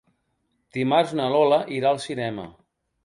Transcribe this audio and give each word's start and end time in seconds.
Dimarts 0.77 1.13
na 1.19 1.27
Lola 1.35 1.59
irà 1.81 1.91
al 1.93 2.01
cinema. 2.07 2.47